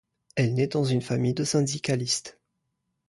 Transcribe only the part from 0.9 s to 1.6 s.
famille de